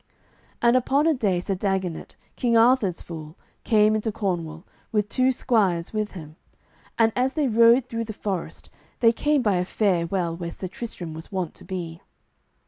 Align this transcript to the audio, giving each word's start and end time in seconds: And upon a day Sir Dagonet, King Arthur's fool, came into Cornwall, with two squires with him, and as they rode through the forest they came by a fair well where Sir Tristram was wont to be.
And 0.63 0.75
upon 0.75 1.05
a 1.05 1.13
day 1.13 1.39
Sir 1.41 1.53
Dagonet, 1.53 2.15
King 2.35 2.57
Arthur's 2.57 3.03
fool, 3.03 3.37
came 3.63 3.93
into 3.93 4.11
Cornwall, 4.11 4.63
with 4.91 5.07
two 5.07 5.31
squires 5.31 5.93
with 5.93 6.13
him, 6.13 6.37
and 6.97 7.11
as 7.15 7.33
they 7.33 7.47
rode 7.47 7.85
through 7.85 8.05
the 8.05 8.11
forest 8.13 8.71
they 8.99 9.11
came 9.11 9.43
by 9.43 9.57
a 9.57 9.63
fair 9.63 10.07
well 10.07 10.35
where 10.35 10.49
Sir 10.49 10.65
Tristram 10.69 11.13
was 11.13 11.31
wont 11.31 11.53
to 11.53 11.63
be. 11.63 12.01